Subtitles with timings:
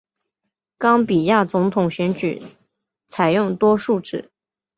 [0.79, 2.41] 冈比亚总统选举
[3.07, 4.31] 采用多数制。